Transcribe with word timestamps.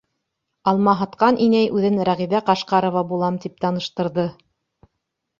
Алма 0.69 0.93
һатҡан 1.01 1.35
инәй 1.47 1.67
үҙен 1.79 1.99
Рәғиҙә 2.09 2.41
Ҡашҡарова 2.47 3.03
булам 3.11 3.37
тип 3.43 3.61
таныштырҙы. 3.67 4.25